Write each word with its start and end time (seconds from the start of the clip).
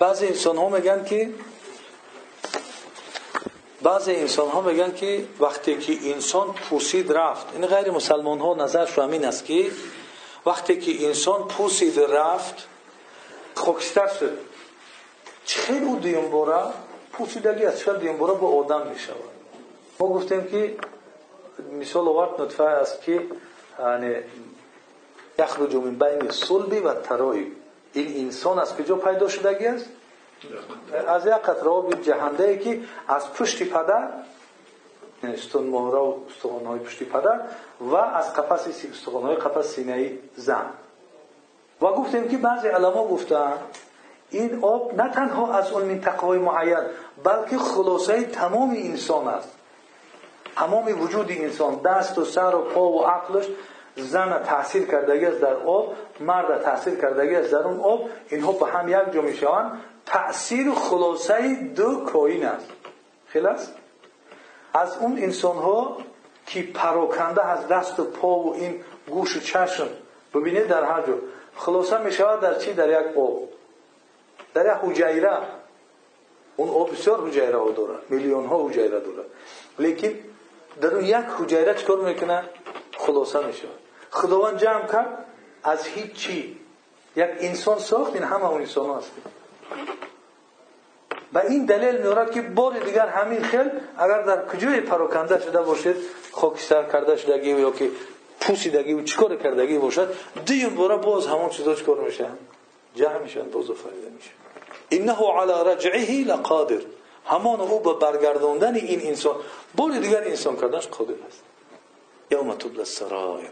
بعضی 0.00 0.26
انسان 0.26 0.56
ها 0.56 0.68
میگن 0.68 1.04
که 1.04 1.30
بعضی 3.82 4.14
انسان 4.14 4.48
ها 4.48 4.60
میگن 4.60 4.94
که 4.94 5.26
وقتی 5.40 5.78
که 5.78 6.12
انسان 6.12 6.52
پوسید 6.52 7.12
رفت 7.12 7.46
این 7.52 7.66
غیر 7.66 7.90
مسلمان 7.90 8.38
ها 8.38 8.54
نظرش 8.54 8.98
همین 8.98 9.24
است 9.24 9.44
که 9.44 9.70
وقتی 10.46 10.76
که 10.80 11.06
انسان 11.06 11.48
پوسید 11.48 12.00
رفت 12.00 12.68
خاکستر 13.54 14.06
شد؟ 14.06 14.38
خیلی 15.46 15.84
او 15.84 15.96
دویم 15.96 16.30
باره 16.30 16.62
پوسیدگی 17.12 17.64
از 17.64 17.80
شد 17.80 18.00
دویم 18.00 18.18
باره 18.18 18.34
با 18.34 18.48
آدم 18.48 18.86
می 18.86 18.98
شود 18.98 19.16
ما 20.00 20.08
گفتیم 20.08 20.44
که 20.44 20.76
مثال 21.80 22.08
آورد 22.08 22.40
نطفه 22.40 22.64
است 22.64 23.02
که 23.02 23.26
یعنی 23.80 24.14
یخرج 25.38 25.74
من 25.74 25.94
بین 25.94 26.30
صلبی 26.30 26.78
و 26.78 26.94
ترایی 26.94 27.52
این 27.94 28.24
انسان 28.24 28.58
از 28.58 28.76
کجا 28.76 28.96
پیدا 28.96 29.28
شدگی 29.28 29.66
است 29.66 29.86
از 31.08 31.26
یک 31.26 31.32
قطره 31.32 31.68
آب 31.68 32.02
جهنده 32.02 32.44
ای 32.44 32.58
که 32.58 32.80
از 33.08 33.32
پشت 33.32 33.62
پدر 33.62 34.08
استون 35.22 35.66
مهره 35.66 35.98
و 35.98 36.14
استخوان 36.30 36.66
های 36.66 36.78
پشت 36.78 37.02
پدر 37.02 37.40
و 37.80 37.94
از 37.94 38.34
قفس 38.34 38.84
استخوان 38.92 39.22
های 39.22 39.36
قفس 39.36 39.74
سینه 39.74 40.12
زن. 40.36 40.66
و 41.82 41.86
گفتیم 41.86 42.28
که 42.28 42.36
بعضی 42.36 42.68
علما 42.68 43.08
گفتن 43.08 43.52
این 44.30 44.64
آب 44.64 44.94
نه 45.00 45.10
تنها 45.10 45.52
از 45.54 45.72
اون 45.72 45.84
منطقه 45.84 46.26
های 46.26 46.38
معین 46.38 46.84
بلکه 47.24 47.58
خلاصه 47.58 48.24
تمام 48.24 48.70
انسان 48.70 49.28
است. 49.28 49.48
تمام 50.56 51.02
وجود 51.02 51.26
انسان 51.30 51.74
دست 51.74 52.18
و 52.18 52.24
سر 52.24 52.54
و 52.54 52.60
پا 52.60 52.88
و 52.88 53.06
عقلش 53.06 53.44
زن 53.96 54.42
تاثیر 54.42 54.86
کردگی 54.86 55.26
است 55.26 55.40
در 55.40 55.54
آب 55.54 55.94
مرد 56.20 56.62
تاثیر 56.62 56.94
کردگی 56.94 57.34
است 57.34 57.52
در 57.52 57.58
اون 57.58 57.80
آب 57.80 58.08
اینها 58.28 58.52
به 58.52 58.66
هم 58.66 58.88
یک 58.88 59.12
جا 59.14 59.22
می‌شوند 59.22 59.80
تأثیر 60.06 60.70
خلاصه 60.72 61.54
دو 61.54 62.04
کائن 62.04 62.46
است. 62.46 62.66
است 63.34 63.74
از 64.74 64.98
اون 64.98 65.18
انسان 65.18 65.56
ها 65.56 65.96
که 66.46 66.62
پراکنده 66.62 67.46
از 67.46 67.68
دست 67.68 68.00
و 68.00 68.04
پا 68.04 68.28
و 68.28 68.54
این 68.54 68.84
گوش 69.10 69.36
و 69.36 69.40
چشم 69.40 69.88
ببینید 70.34 70.66
در 70.66 70.84
هر 70.84 71.02
جا. 71.02 71.14
خلاصه 71.56 71.98
می 71.98 72.12
شود 72.12 72.40
در 72.40 72.58
چی؟ 72.58 72.72
در 72.72 72.88
یک 72.88 73.18
آب. 73.18 73.48
در 74.54 74.66
یک 74.66 74.90
حجیره. 74.90 75.38
اون 76.56 76.68
آب 76.68 76.92
بسیار 76.92 77.28
حجیره 77.28 77.58
ها 77.58 77.70
داره. 77.70 77.98
میلیون 78.08 78.46
ها 78.46 78.68
حجیره 78.68 78.88
داره. 78.88 79.24
لیکن 79.78 80.14
در 80.80 80.94
اون 80.94 81.04
یک 81.04 81.26
حجیره 81.38 81.74
چکار 81.74 82.00
می‌کنه؟ 82.00 82.42
خلاصه 82.98 83.46
می 83.46 83.52
شود 83.52 83.83
خداوند 84.14 84.58
جمع 84.58 84.86
کرد 84.92 85.24
از 85.64 85.86
هیچ 85.86 86.12
چی. 86.12 86.60
یک 87.16 87.30
انسان 87.38 87.78
ساخت 87.78 88.14
این 88.14 88.22
همه 88.22 88.44
اون 88.44 88.60
انسان 88.60 88.98
هست 88.98 89.10
و 91.32 91.38
این 91.38 91.64
دلیل 91.64 91.96
میارد 91.96 92.30
که 92.30 92.42
بار 92.42 92.78
دیگر 92.78 93.06
همین 93.06 93.42
خیل 93.42 93.70
اگر 93.98 94.22
در 94.22 94.46
کجای 94.46 94.80
پراکنده 94.80 95.40
شده 95.40 95.62
باشد 95.62 95.96
خاکستر 96.32 96.82
کرده 96.82 97.16
شدگی 97.16 97.50
یا 97.50 97.70
که 97.70 97.90
پوسیدگی 98.40 98.92
و 98.92 99.02
چیکار 99.02 99.36
کردگی 99.36 99.78
باشد 99.78 100.14
دیون 100.46 100.74
باره 100.74 100.96
باز 100.96 101.26
همون 101.26 101.50
چیزا 101.50 101.74
چیکار 101.74 102.00
میشن 102.00 102.38
جمع 102.94 103.18
میشن 103.18 103.50
باز 103.50 103.66
فایده 103.66 104.10
میشه. 104.16 104.30
انه 104.90 105.40
على 105.40 105.72
رجعه 105.72 106.24
لقادر. 106.24 106.80
همان 107.26 107.60
او 107.60 107.80
به 107.80 107.92
برگرداندن 107.92 108.74
این 108.74 109.06
انسان 109.06 109.36
بار 109.74 109.90
دیگر 109.90 110.22
انسان 110.24 110.56
کردنش 110.56 110.86
قادر 110.86 111.14
است. 111.28 111.42
یوم 112.30 112.54
تبل 112.54 112.78
السرائر. 112.78 113.50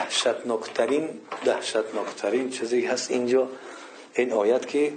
دهشتناکترین 0.00 1.20
دهشتناکترین 1.44 2.50
چیزی 2.50 2.86
هست 2.86 3.10
اینجا 3.10 3.48
این 4.14 4.32
آیت 4.32 4.68
که 4.68 4.92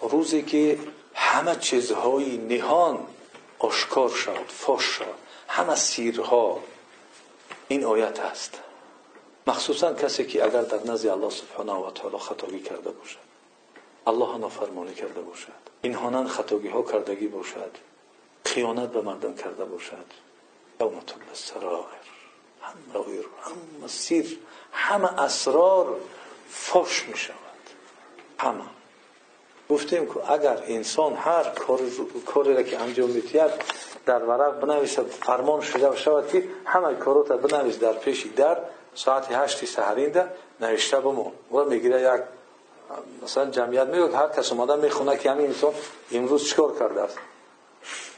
روزی 0.00 0.42
که 0.42 0.78
همه 1.14 1.56
چیزهای 1.56 2.36
نهان 2.38 3.06
آشکار 3.58 4.08
شد 4.08 4.46
فاش 4.48 4.82
شد 4.82 5.14
همه 5.48 5.74
سیرها 5.74 6.60
این 7.68 7.84
آیت 7.84 8.18
هست. 8.18 8.60
مخصوصا 9.46 9.94
کسی 9.94 10.26
که 10.26 10.44
اگر 10.44 10.62
در 10.62 10.92
نزد 10.92 11.08
الله 11.08 11.30
سبحانه 11.30 11.72
و 11.72 11.90
تعالی 11.90 12.18
خطاگی 12.18 12.60
کرده 12.60 12.90
باشد 12.90 13.26
الله 14.06 14.38
نافرمانی 14.38 14.94
کرده 14.94 15.20
باشد 15.20 15.62
این 15.82 15.94
هانند 15.94 16.28
خطاگی 16.28 16.68
ها 16.68 16.82
کردگی 16.82 17.26
باشد 17.26 17.70
خیانت 18.44 18.88
به 18.88 19.00
مردم 19.00 19.34
کرده 19.34 19.64
باشد 19.64 20.06
یوم 20.80 21.00
تبل 21.00 21.28
السرائر 21.28 22.15
همه 22.66 23.04
همه 23.42 23.88
سیر 23.88 24.38
همه 24.72 25.22
اسرار 25.22 25.96
فاش 26.48 27.08
می 27.08 27.16
شود 27.16 27.36
همه. 28.38 28.64
گفتیم 29.70 30.06
که 30.06 30.32
اگر 30.32 30.62
انسان 30.66 31.14
هر 31.14 31.44
کاری 32.24 32.54
را 32.54 32.62
که 32.62 32.80
انجام 32.80 33.10
میتید 33.10 33.50
در 34.06 34.24
ورق 34.24 34.60
بنویسد 34.60 35.06
فرمان 35.06 35.60
شده 35.60 35.96
شود 35.96 36.28
که 36.28 36.48
همه 36.64 36.94
کارات 36.94 37.32
بنویس 37.32 37.78
در 37.78 37.92
پیش 37.92 38.26
در 38.36 38.58
ساعت 38.94 39.32
هشتی 39.32 39.66
سهرینده 39.66 40.26
نوشته 40.60 41.00
بمون. 41.00 41.32
و 41.52 41.64
می‌گیره 41.64 42.00
یک 42.02 42.22
مثلا 43.22 43.50
جمعیت 43.50 43.86
میگه 43.86 44.16
هر 44.16 44.28
کس 44.28 44.52
اومده 44.52 44.76
می‌خونه 44.76 45.16
که 45.16 45.30
همین 45.30 45.46
انسان 45.46 45.72
امروز 46.12 46.44
چکار 46.48 46.78
کرده 46.78 47.00
است؟ 47.00 47.18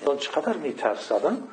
انسان 0.01 0.19
چقدر 0.19 0.53
میترسدن 0.57 1.49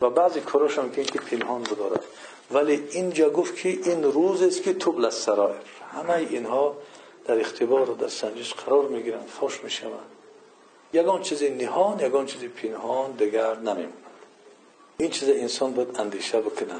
و 0.00 0.10
بعضی 0.10 0.40
کاراش 0.40 0.78
هم 0.78 0.90
که 0.90 1.02
پنهان 1.02 1.62
بدارد. 1.62 2.04
ولی 2.50 2.88
اینجا 2.90 3.30
گفت 3.30 3.56
که 3.56 3.68
این 3.68 4.02
روز 4.02 4.42
است 4.42 4.62
که 4.62 4.74
توبل 4.74 5.04
السرائر 5.04 5.60
همه 5.92 6.12
اینها 6.12 6.76
در 7.24 7.40
اختبار 7.40 7.90
و 7.90 7.94
در 7.94 8.08
سنجش 8.08 8.54
قرار 8.54 8.88
می‌گیرن 8.88 9.26
فاش 9.26 9.64
می‌شوند. 9.64 10.10
یگان 10.92 11.22
چیز 11.22 11.42
نهان 11.42 12.00
یگان 12.00 12.26
چیز 12.26 12.44
پنهان 12.44 13.10
دیگر 13.12 13.54
نمیموند 13.56 13.92
این 14.98 15.10
چیز 15.10 15.28
انسان 15.28 15.74
باید 15.74 16.00
اندیشه 16.00 16.40
بکنه 16.40 16.74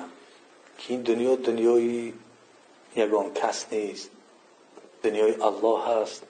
که 0.79 0.93
این 0.93 1.03
دنیا 1.03 1.35
دنیای 1.35 2.13
یگان 2.97 3.35
کس 3.35 3.67
نیست. 3.73 4.11
دنیای 5.03 5.35
الله 5.43 5.81
هست. 5.85 6.23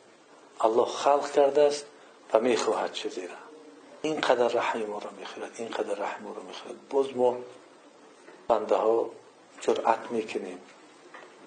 الله 0.60 0.84
خلق 0.84 1.32
کرده 1.32 1.62
است 1.62 1.86
و 2.32 2.40
می‌خواهد 2.40 2.92
چیزی 2.92 3.26
را. 3.26 3.45
اینقدر 4.06 4.48
رحم 4.48 4.82
ما 4.82 4.98
را 4.98 5.10
می‌خواهد 5.18 5.50
اینقدر 5.56 5.94
رحم 5.94 6.22
ما 6.24 6.32
را 6.32 6.42
می‌خواهد 6.42 6.88
باز 6.90 7.06
ما 7.16 7.36
بنده 8.48 8.74
ها 8.74 9.10
جرأت 9.60 10.10
می‌کنیم 10.10 10.58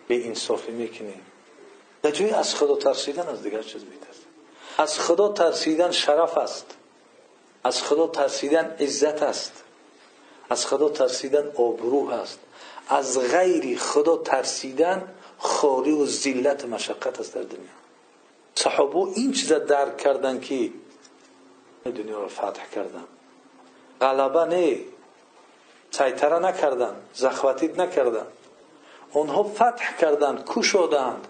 به 0.07 0.27
انصافی 0.27 0.71
می‌کنیم. 0.71 1.21
در 2.01 2.11
جای 2.11 2.29
از 2.31 2.55
خدا 2.55 2.75
ترسیدن 2.75 3.27
از 3.27 3.43
دیگر 3.43 3.61
چیز 3.61 3.83
میترسیم 3.83 4.25
از 4.77 4.99
خدا 4.99 5.29
ترسیدن 5.29 5.91
شرف 5.91 6.37
است. 6.37 6.65
از 7.63 7.83
خدا 7.83 8.07
ترسیدن 8.07 8.75
عزت 8.79 9.23
است. 9.23 9.63
از 10.49 10.65
خدا 10.65 10.89
ترسیدن 10.89 11.51
آبرو 11.55 12.09
است. 12.09 12.39
از 12.89 13.19
غیر 13.19 13.77
خدا 13.77 14.17
ترسیدن 14.17 15.13
خاری 15.37 15.91
و 15.91 16.05
ذلت 16.05 16.65
مشقت 16.65 17.19
است 17.19 17.35
در 17.35 17.41
دنیا. 17.41 17.79
صحابه 18.55 18.97
این 18.97 19.31
چیز 19.31 19.51
درک 19.51 19.97
کردن 19.97 20.39
که 20.39 20.71
دنیا 21.85 22.19
را 22.19 22.27
فتح 22.27 22.69
کردن 22.75 23.03
غلبه 24.01 24.45
نه 24.45 24.79
سیطره 25.91 26.39
نکردن 26.39 26.95
زخوتید 27.13 27.81
نکردن. 27.81 28.25
اونها 29.13 29.43
فتح 29.43 29.97
کردند 29.97 30.43
کشادند 30.47 31.27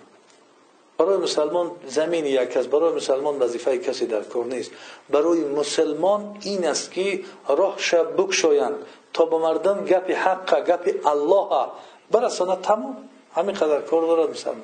برای 0.98 1.18
مسلمان 1.18 1.72
زمین 1.88 2.26
یک 2.26 2.50
کس 2.50 2.66
برای 2.66 2.94
مسلمان 2.94 3.40
وظیفه 3.40 3.78
کسی 3.78 4.06
در 4.06 4.22
کار 4.22 4.46
نیست. 4.46 4.72
برای 5.10 5.40
مسلمان 5.40 6.38
این 6.42 6.68
است 6.68 6.92
که 6.92 7.24
راه 7.48 7.76
شب 7.78 8.14
بکشایند. 8.18 8.76
تا 9.14 9.26
به 9.26 9.38
مردم 9.38 9.86
گپ 9.86 10.12
حق 10.12 10.66
گپ 10.66 11.08
الله. 11.08 11.68
برسانه 12.12 12.56
تمام. 12.56 13.10
همین 13.36 13.56
قدر 13.56 13.82
کار 13.82 14.02
دارد 14.02 14.30
مسلمان. 14.30 14.62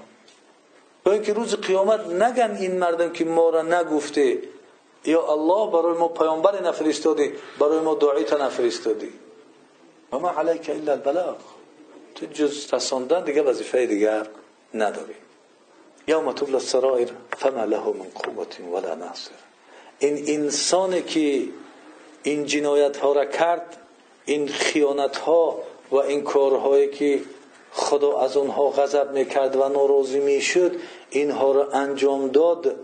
تا 1.05 1.11
اینکه 1.11 1.33
روز 1.33 1.55
قیامت 1.55 2.07
نگن 2.07 2.57
این 2.59 2.79
مردم 2.79 3.09
که 3.09 3.25
ما 3.25 3.49
را 3.49 3.61
نگفته. 3.61 4.39
برای 5.05 5.97
ما 5.97 6.07
پیامبر 6.07 6.61
نفرستادی 6.61 7.31
برای 7.59 7.79
ما 7.79 7.95
دعای 7.95 8.23
تا 8.23 8.37
نفرستادی. 8.37 9.13
و 10.11 10.19
ما 10.19 10.29
علیک 10.29 10.69
الا 10.69 10.91
البلاغ. 10.91 11.35
تو 12.15 12.25
جز 12.25 12.73
رساندن 12.73 13.23
دیگه 13.23 13.41
وظیفه 13.41 13.85
دیگر 13.85 14.27
نداری. 14.73 15.15
یوم 16.07 16.31
تبل 16.31 16.55
السرائر 16.55 17.09
فما 17.37 17.65
له 17.65 17.85
من 17.85 18.07
قوت 18.15 18.59
ولا 18.73 18.95
ناصر. 18.95 19.31
این 19.99 20.23
انسانی 20.27 21.01
که 21.01 21.47
این 22.23 22.45
جنایت 22.45 22.97
ها 22.97 23.13
را 23.13 23.25
کرد 23.25 23.77
این 24.25 24.47
خیانت 24.47 25.17
ها 25.17 25.59
و 25.91 25.95
این 25.95 26.23
کارهایی 26.23 26.87
که 26.89 27.21
خدا 27.71 28.19
از 28.19 28.37
اونها 28.37 28.69
غضب 28.69 29.11
می‌کرد 29.11 29.55
و 29.55 29.69
ناراضی 29.69 30.19
می‌شد 30.19 30.75
اینها 31.09 31.51
را 31.51 31.71
انجام 31.71 32.27
داد. 32.27 32.75